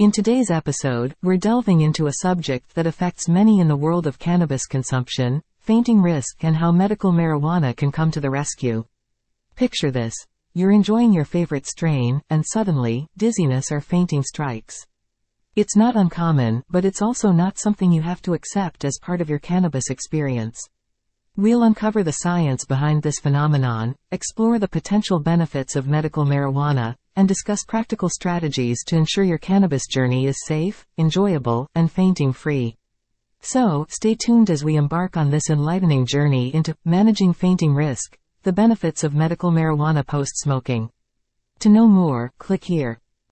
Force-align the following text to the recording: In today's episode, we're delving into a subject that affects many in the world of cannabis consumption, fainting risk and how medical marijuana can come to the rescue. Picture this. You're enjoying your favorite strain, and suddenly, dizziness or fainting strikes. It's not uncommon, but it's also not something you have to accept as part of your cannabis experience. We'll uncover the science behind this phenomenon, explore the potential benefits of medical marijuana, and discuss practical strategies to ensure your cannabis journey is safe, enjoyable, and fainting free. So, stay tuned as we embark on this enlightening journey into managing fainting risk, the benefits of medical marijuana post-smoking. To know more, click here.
In 0.00 0.10
today's 0.10 0.50
episode, 0.50 1.14
we're 1.22 1.36
delving 1.36 1.82
into 1.82 2.06
a 2.06 2.22
subject 2.22 2.74
that 2.74 2.86
affects 2.86 3.28
many 3.28 3.60
in 3.60 3.68
the 3.68 3.76
world 3.76 4.06
of 4.06 4.18
cannabis 4.18 4.64
consumption, 4.64 5.42
fainting 5.58 6.00
risk 6.00 6.42
and 6.42 6.56
how 6.56 6.72
medical 6.72 7.12
marijuana 7.12 7.76
can 7.76 7.92
come 7.92 8.10
to 8.12 8.20
the 8.20 8.30
rescue. 8.30 8.86
Picture 9.56 9.90
this. 9.90 10.14
You're 10.54 10.70
enjoying 10.70 11.12
your 11.12 11.26
favorite 11.26 11.66
strain, 11.66 12.22
and 12.30 12.46
suddenly, 12.46 13.08
dizziness 13.18 13.70
or 13.70 13.82
fainting 13.82 14.22
strikes. 14.22 14.86
It's 15.54 15.76
not 15.76 15.96
uncommon, 15.96 16.62
but 16.70 16.86
it's 16.86 17.02
also 17.02 17.30
not 17.30 17.58
something 17.58 17.92
you 17.92 18.00
have 18.00 18.22
to 18.22 18.32
accept 18.32 18.86
as 18.86 18.98
part 19.02 19.20
of 19.20 19.28
your 19.28 19.38
cannabis 19.38 19.90
experience. 19.90 20.66
We'll 21.36 21.64
uncover 21.64 22.02
the 22.02 22.20
science 22.24 22.64
behind 22.64 23.02
this 23.02 23.18
phenomenon, 23.18 23.96
explore 24.12 24.58
the 24.58 24.66
potential 24.66 25.20
benefits 25.20 25.76
of 25.76 25.86
medical 25.86 26.24
marijuana, 26.24 26.96
and 27.20 27.28
discuss 27.28 27.64
practical 27.64 28.08
strategies 28.08 28.82
to 28.82 28.96
ensure 28.96 29.24
your 29.24 29.36
cannabis 29.36 29.86
journey 29.86 30.26
is 30.26 30.46
safe, 30.46 30.86
enjoyable, 30.96 31.68
and 31.74 31.92
fainting 31.92 32.32
free. 32.32 32.74
So, 33.42 33.84
stay 33.90 34.14
tuned 34.14 34.48
as 34.48 34.64
we 34.64 34.76
embark 34.76 35.18
on 35.18 35.28
this 35.28 35.50
enlightening 35.50 36.06
journey 36.06 36.54
into 36.54 36.74
managing 36.86 37.34
fainting 37.34 37.74
risk, 37.74 38.16
the 38.42 38.54
benefits 38.54 39.04
of 39.04 39.14
medical 39.14 39.50
marijuana 39.50 40.06
post-smoking. 40.06 40.88
To 41.58 41.68
know 41.68 41.86
more, 41.86 42.32
click 42.38 42.64
here. 42.64 43.02